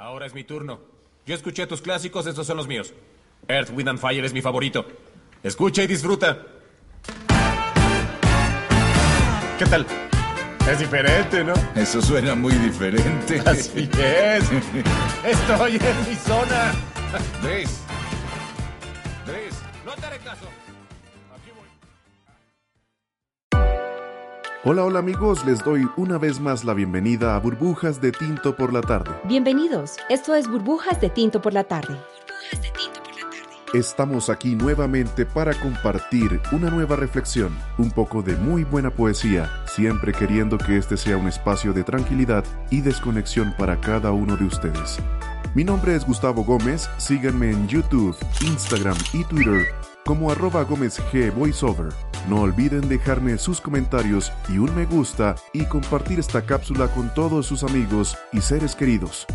[0.00, 0.80] Ahora es mi turno.
[1.26, 2.94] Yo escuché tus clásicos, estos son los míos.
[3.46, 4.86] Earth, Wind and Fire es mi favorito.
[5.42, 6.38] Escucha y disfruta.
[9.58, 9.86] ¿Qué tal?
[10.66, 11.52] Es diferente, ¿no?
[11.76, 13.42] Eso suena muy diferente.
[13.44, 14.50] Así es.
[15.22, 16.72] Estoy en mi zona.
[17.42, 17.82] ¿Ves?
[19.26, 19.54] ¿Ves?
[19.84, 20.46] No te haré caso.
[24.62, 28.74] Hola, hola amigos, les doy una vez más la bienvenida a Burbujas de Tinto por
[28.74, 29.10] la tarde.
[29.24, 31.96] Bienvenidos, esto es Burbujas de Tinto por la tarde.
[33.72, 40.12] Estamos aquí nuevamente para compartir una nueva reflexión, un poco de muy buena poesía, siempre
[40.12, 44.98] queriendo que este sea un espacio de tranquilidad y desconexión para cada uno de ustedes.
[45.54, 49.68] Mi nombre es Gustavo Gómez, síganme en YouTube, Instagram y Twitter
[50.04, 52.09] como arroba Gómez G Voiceover.
[52.28, 57.46] No olviden dejarme sus comentarios y un me gusta y compartir esta cápsula con todos
[57.46, 59.26] sus amigos y seres queridos.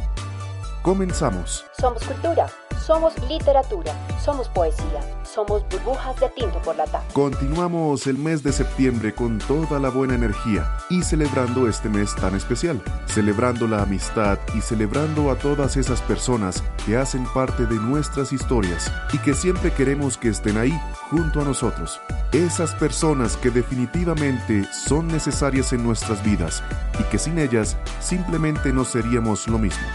[0.82, 1.66] Comenzamos.
[1.80, 2.48] Somos cultura,
[2.86, 7.08] somos literatura, somos poesía, somos burbujas de tinto por la tarde.
[7.14, 12.36] Continuamos el mes de septiembre con toda la buena energía y celebrando este mes tan
[12.36, 18.32] especial, celebrando la amistad y celebrando a todas esas personas que hacen parte de nuestras
[18.32, 22.00] historias y que siempre queremos que estén ahí junto a nosotros.
[22.34, 26.62] Esas personas que definitivamente son necesarias en nuestras vidas
[27.00, 29.88] y que sin ellas simplemente no seríamos lo mismo.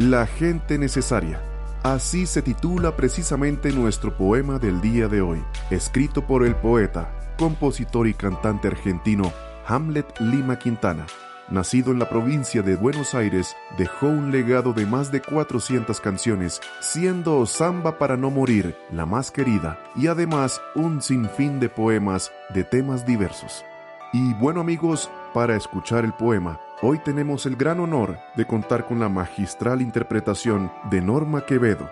[0.00, 1.42] La gente necesaria.
[1.82, 8.08] Así se titula precisamente nuestro poema del día de hoy, escrito por el poeta, compositor
[8.08, 9.30] y cantante argentino
[9.66, 11.04] Hamlet Lima Quintana.
[11.50, 16.62] Nacido en la provincia de Buenos Aires, dejó un legado de más de 400 canciones,
[16.80, 22.64] siendo Samba para no morir la más querida y además un sinfín de poemas de
[22.64, 23.66] temas diversos.
[24.14, 29.00] Y bueno amigos, para escuchar el poema, hoy tenemos el gran honor de contar con
[29.00, 31.90] la magistral interpretación de Norma Quevedo.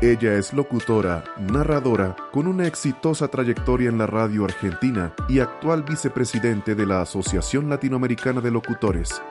[0.00, 6.74] Ella es locutora, narradora, con una exitosa trayectoria en la radio argentina y actual vicepresidente
[6.74, 9.22] de la Asociación Latinoamericana de Locutores.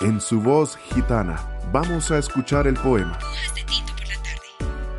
[0.00, 1.36] En su voz gitana,
[1.72, 3.18] vamos a escuchar el poema.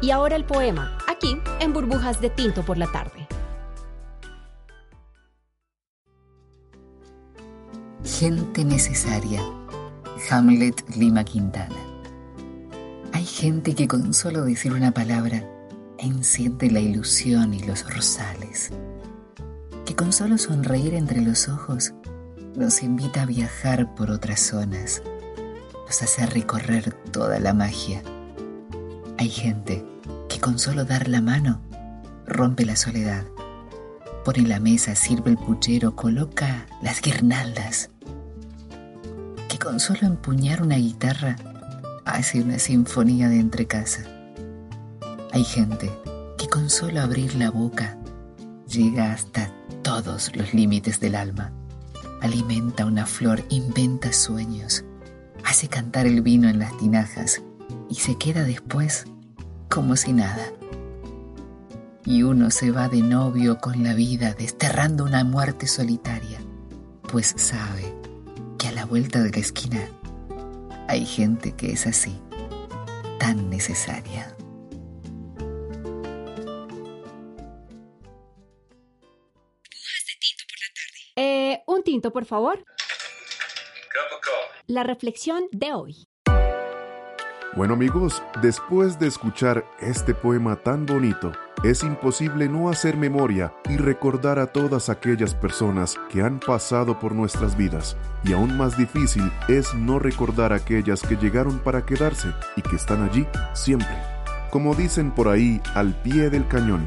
[0.01, 3.22] Y ahora el poema, aquí en Burbujas de Tinto por la tarde.
[8.06, 9.41] Gente necesaria.
[10.30, 11.78] Hamlet Lima Quintana.
[13.14, 15.50] Hay gente que con solo decir una palabra
[15.97, 18.72] enciende la ilusión y los rosales.
[19.86, 21.94] Que con solo sonreír entre los ojos
[22.58, 25.02] nos invita a viajar por otras zonas.
[25.88, 28.03] Nos hace recorrer toda la magia.
[29.18, 29.85] Hay gente
[30.28, 31.62] que con solo dar la mano
[32.28, 33.24] rompe la soledad.
[34.25, 37.90] Pone la mesa, sirve el puchero, coloca las guirnaldas.
[39.63, 41.38] Con solo empuñar una guitarra
[42.03, 44.03] hace una sinfonía de entrecasa.
[45.31, 45.90] Hay gente
[46.38, 47.97] que con solo abrir la boca
[48.68, 51.53] llega hasta todos los límites del alma.
[52.19, 54.84] Alimenta una flor, inventa sueños,
[55.46, 57.41] hace cantar el vino en las tinajas
[57.90, 59.06] y se queda después
[59.69, 60.46] como si nada.
[62.03, 66.41] Y uno se va de novio con la vida desterrando una muerte solitaria,
[67.09, 67.92] pues sabe
[68.83, 69.89] la vuelta de la esquina
[70.89, 72.19] hay gente que es así,
[73.17, 74.35] tan necesaria.
[81.16, 82.61] Eh, un tinto, por favor.
[84.67, 86.05] La reflexión de hoy.
[87.55, 91.31] Bueno amigos, después de escuchar este poema tan bonito,
[91.63, 97.15] es imposible no hacer memoria y recordar a todas aquellas personas que han pasado por
[97.15, 97.95] nuestras vidas.
[98.25, 102.75] Y aún más difícil es no recordar a aquellas que llegaron para quedarse y que
[102.75, 103.95] están allí siempre.
[104.51, 106.85] Como dicen por ahí, al pie del cañón.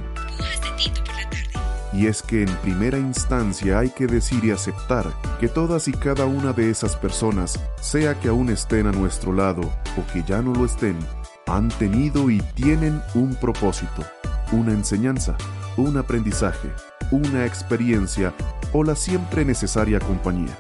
[1.94, 5.06] Y es que en primera instancia hay que decir y aceptar
[5.40, 9.62] que todas y cada una de esas personas, sea que aún estén a nuestro lado
[9.62, 10.99] o que ya no lo estén,
[11.46, 14.05] han tenido y tienen un propósito,
[14.53, 15.37] una enseñanza,
[15.77, 16.71] un aprendizaje,
[17.11, 18.33] una experiencia
[18.73, 20.57] o la siempre necesaria compañía.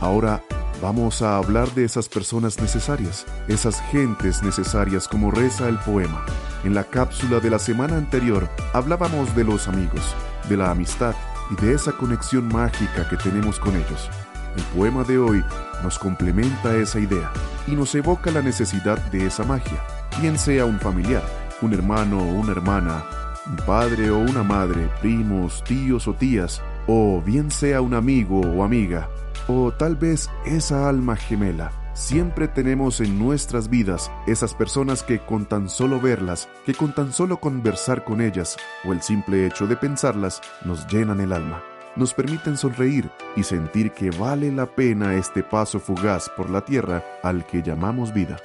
[0.00, 0.42] Ahora,
[0.84, 6.26] Vamos a hablar de esas personas necesarias, esas gentes necesarias como reza el poema.
[6.62, 10.14] En la cápsula de la semana anterior hablábamos de los amigos,
[10.48, 11.14] de la amistad
[11.50, 14.10] y de esa conexión mágica que tenemos con ellos.
[14.56, 15.42] El poema de hoy
[15.82, 17.32] nos complementa esa idea
[17.66, 19.82] y nos evoca la necesidad de esa magia,
[20.20, 21.24] bien sea un familiar,
[21.62, 23.04] un hermano o una hermana,
[23.46, 28.64] un padre o una madre, primos, tíos o tías, o bien sea un amigo o
[28.64, 29.08] amiga,
[29.48, 31.72] o tal vez esa alma gemela.
[31.92, 37.12] Siempre tenemos en nuestras vidas esas personas que con tan solo verlas, que con tan
[37.12, 41.62] solo conversar con ellas, o el simple hecho de pensarlas, nos llenan el alma,
[41.94, 47.04] nos permiten sonreír y sentir que vale la pena este paso fugaz por la tierra
[47.22, 48.38] al que llamamos vida.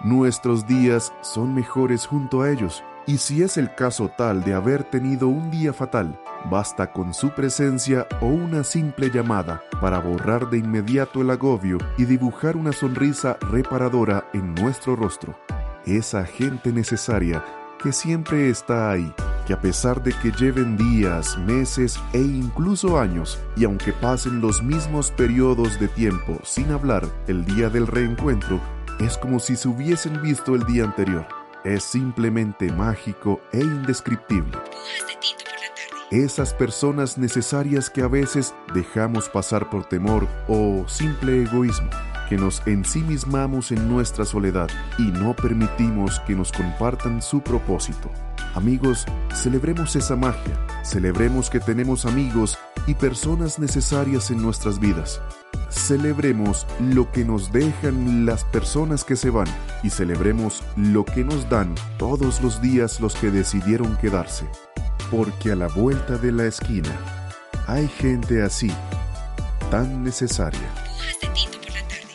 [0.00, 4.84] Nuestros días son mejores junto a ellos, y si es el caso tal de haber
[4.84, 10.58] tenido un día fatal, Basta con su presencia o una simple llamada para borrar de
[10.58, 15.38] inmediato el agobio y dibujar una sonrisa reparadora en nuestro rostro.
[15.84, 17.44] Esa gente necesaria
[17.82, 19.12] que siempre está ahí,
[19.46, 24.62] que a pesar de que lleven días, meses e incluso años, y aunque pasen los
[24.62, 28.60] mismos periodos de tiempo sin hablar el día del reencuentro,
[29.00, 31.37] es como si se hubiesen visto el día anterior.
[31.68, 34.56] Es simplemente mágico e indescriptible
[36.10, 41.90] esas personas necesarias que a veces dejamos pasar por temor o simple egoísmo,
[42.30, 44.68] que nos ensimismamos en nuestra soledad
[44.98, 48.10] y no permitimos que nos compartan su propósito.
[48.54, 49.04] Amigos,
[49.34, 55.20] celebremos esa magia, celebremos que tenemos amigos y personas necesarias en nuestras vidas.
[55.68, 59.48] Celebremos lo que nos dejan las personas que se van
[59.82, 64.46] y celebremos lo que nos dan todos los días los que decidieron quedarse
[65.10, 66.90] porque a la vuelta de la esquina
[67.66, 68.70] hay gente así,
[69.70, 70.72] tan necesaria.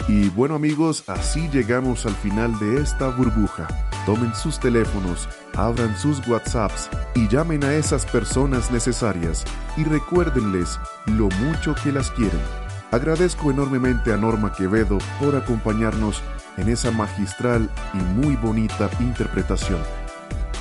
[0.08, 3.68] Y bueno amigos, así llegamos al final de esta burbuja.
[4.06, 9.46] Tomen sus teléfonos, abran sus WhatsApps y llamen a esas personas necesarias
[9.78, 12.63] y recuérdenles lo mucho que las quieren.
[12.94, 16.22] Agradezco enormemente a Norma Quevedo por acompañarnos
[16.58, 19.80] en esa magistral y muy bonita interpretación.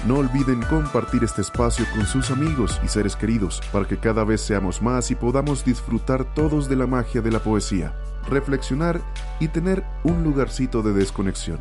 [0.06, 4.40] No olviden compartir este espacio con sus amigos y seres queridos para que cada vez
[4.40, 7.92] seamos más y podamos disfrutar todos de la magia de la poesía,
[8.30, 9.02] reflexionar
[9.38, 11.60] y tener un lugarcito de desconexión.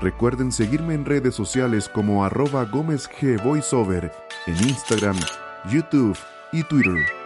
[0.00, 4.10] Recuerden seguirme en redes sociales como arroba Gómez G Voiceover
[4.46, 5.18] en Instagram,
[5.70, 6.16] YouTube
[6.50, 7.17] y Twitter.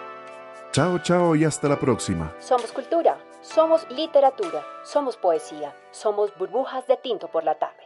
[0.72, 2.34] Chao, chao y hasta la próxima.
[2.40, 7.82] Somos cultura, somos literatura, somos poesía, somos burbujas de tinto por la tarde.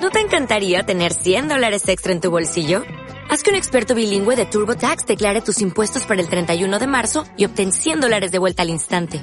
[0.00, 2.82] ¿No te encantaría tener 100 dólares extra en tu bolsillo?
[3.28, 7.24] Haz que un experto bilingüe de TurboTax declare tus impuestos para el 31 de marzo
[7.36, 9.22] y obtén 100 dólares de vuelta al instante.